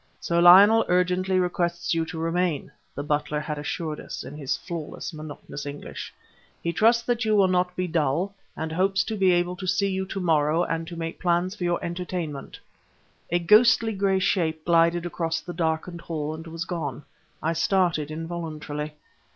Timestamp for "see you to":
9.67-10.19